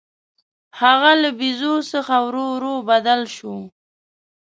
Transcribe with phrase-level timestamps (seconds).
[0.81, 3.55] هغه له بیزو څخه ورو ورو بدل شو.